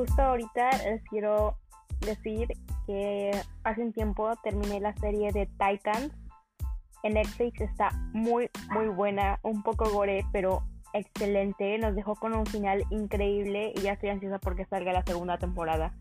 justo 0.00 0.22
ahorita 0.22 0.70
les 0.86 1.02
quiero 1.10 1.58
decir 2.00 2.48
que 2.86 3.32
hace 3.64 3.82
un 3.82 3.92
tiempo 3.92 4.34
terminé 4.42 4.80
la 4.80 4.94
serie 4.96 5.30
de 5.30 5.46
Titans. 5.46 6.10
En 7.02 7.14
Netflix 7.14 7.60
está 7.60 7.90
muy, 8.14 8.48
muy 8.70 8.88
buena, 8.88 9.38
un 9.42 9.62
poco 9.62 9.90
gore, 9.90 10.24
pero 10.32 10.62
excelente. 10.94 11.76
Nos 11.76 11.94
dejó 11.94 12.14
con 12.14 12.32
un 12.32 12.46
final 12.46 12.82
increíble 12.88 13.74
y 13.76 13.80
ya 13.82 13.92
estoy 13.92 14.08
ansiosa 14.08 14.38
porque 14.38 14.64
salga 14.64 14.90
la 14.94 15.02
segunda 15.02 15.36
temporada. 15.36 15.92